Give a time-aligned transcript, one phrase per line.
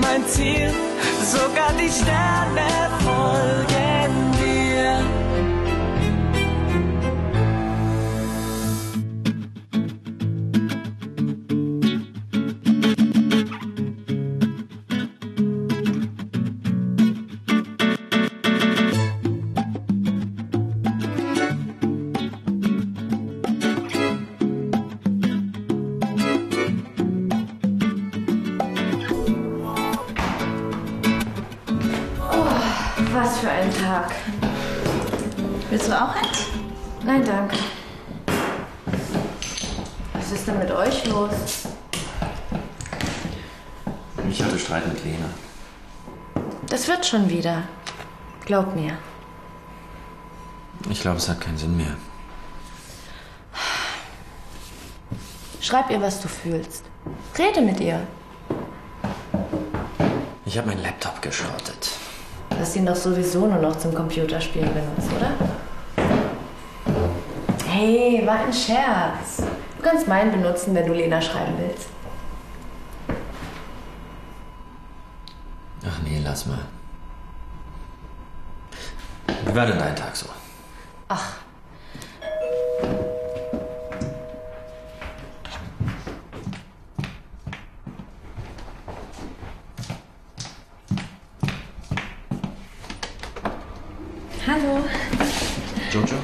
[0.00, 0.72] mein Ziel,
[1.22, 3.95] sogar die Sterne folgen.
[33.16, 34.12] Deinen Tag.
[35.70, 36.46] Willst du auch eins?
[37.02, 37.56] Nein, danke.
[40.12, 41.68] Was ist denn mit euch los?
[44.30, 45.30] Ich hatte Streit mit Lena.
[46.68, 47.62] Das wird schon wieder.
[48.44, 48.98] Glaub mir.
[50.90, 51.96] Ich glaube, es hat keinen Sinn mehr.
[55.60, 56.84] Schreib ihr, was du fühlst.
[57.38, 58.06] Rede mit ihr.
[60.44, 61.90] Ich habe meinen Laptop geschrottet.
[62.56, 65.32] Du hast ihn doch sowieso nur noch zum Computerspielen benutzt, oder?
[67.68, 69.42] Hey, war ein Scherz.
[69.76, 71.88] Du kannst meinen benutzen, wenn du Lena schreiben willst.
[75.86, 76.60] Ach nee, lass mal.
[79.44, 80.26] Wie war denn dein Tag so?
[94.46, 94.84] Hallo.
[95.90, 96.14] Jojo?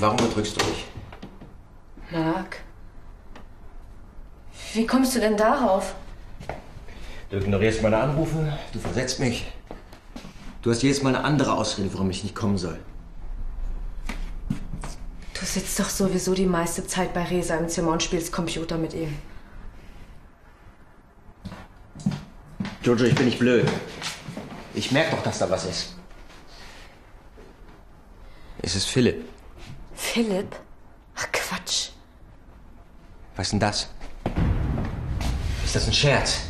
[0.00, 0.86] Warum bedrückst du mich?
[2.10, 2.56] Marc.
[4.74, 5.94] Wie kommst du denn darauf?
[7.30, 9.52] Du ignorierst meine Anrufe, du versetzt mich.
[10.60, 12.80] Du hast jedes Mal eine andere Ausrede, warum ich nicht kommen soll.
[15.38, 18.92] Du sitzt doch sowieso die meiste Zeit bei Resa im Zimmer und spielst Computer mit
[18.94, 19.16] ihm.
[22.82, 23.70] Jojo, ich bin nicht blöd.
[24.74, 26.01] Ich merke doch, dass da was ist.
[28.64, 29.24] Es ist Philipp.
[29.94, 30.54] Philipp?
[31.16, 31.90] Ach Quatsch.
[33.34, 33.88] Was ist denn das?
[35.64, 36.42] Ist das ein Scherz?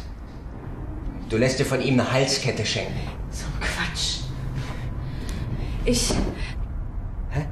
[1.31, 3.01] Du lässt dir von ihm eine Halskette schenken.
[3.31, 4.19] So ein Quatsch.
[5.87, 6.11] Ich.
[7.31, 7.47] Hä?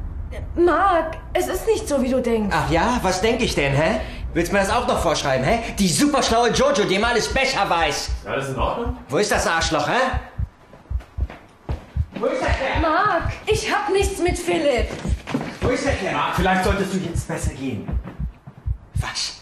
[0.57, 2.55] Marc, es ist nicht so, wie du denkst.
[2.55, 4.01] Ach ja, was denke ich denn, hä?
[4.35, 5.75] Willst du mir das auch noch vorschreiben, hä?
[5.79, 7.97] Die superschlaue Jojo, die immer alles besser weiß.
[7.97, 8.97] Ist alles in Ordnung?
[9.09, 10.21] Wo ist das Arschloch, hä?
[12.21, 12.81] Wo ist der Kerl?
[12.83, 14.89] Marc, ich hab nichts mit Philipp.
[15.63, 16.15] Wo ist der Kerl?
[16.37, 17.89] Vielleicht solltest du jetzt besser gehen.
[18.97, 19.40] Was?